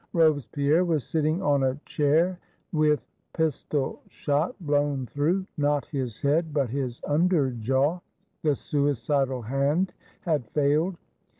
[0.13, 2.39] Robespierre was sitting on a chair,
[2.73, 7.99] with pistol shot blown through, not his head, but his under jaw;
[8.41, 10.97] the suicidal hand had failed.